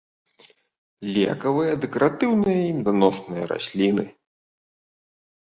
Лекавыя, 1.17 1.73
дэкаратыўныя 1.83 2.61
і 2.71 2.73
меданосныя 2.79 3.43
расліны. 3.53 4.05